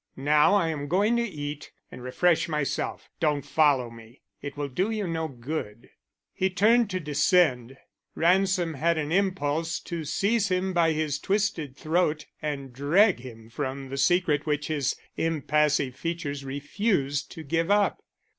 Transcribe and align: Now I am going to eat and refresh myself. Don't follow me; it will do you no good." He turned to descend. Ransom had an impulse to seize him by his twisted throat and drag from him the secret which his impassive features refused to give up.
Now 0.17 0.55
I 0.55 0.69
am 0.69 0.87
going 0.87 1.15
to 1.17 1.21
eat 1.23 1.71
and 1.91 2.01
refresh 2.01 2.49
myself. 2.49 3.07
Don't 3.19 3.43
follow 3.45 3.91
me; 3.91 4.23
it 4.41 4.57
will 4.57 4.67
do 4.67 4.89
you 4.89 5.05
no 5.05 5.27
good." 5.27 5.91
He 6.33 6.49
turned 6.49 6.89
to 6.89 6.99
descend. 6.99 7.77
Ransom 8.15 8.73
had 8.73 8.97
an 8.97 9.11
impulse 9.11 9.79
to 9.81 10.03
seize 10.03 10.49
him 10.49 10.73
by 10.73 10.93
his 10.93 11.19
twisted 11.19 11.77
throat 11.77 12.25
and 12.41 12.73
drag 12.73 13.17
from 13.51 13.77
him 13.77 13.89
the 13.91 13.97
secret 13.97 14.47
which 14.47 14.69
his 14.69 14.95
impassive 15.17 15.95
features 15.95 16.43
refused 16.43 17.31
to 17.33 17.43
give 17.43 17.69
up. 17.69 18.01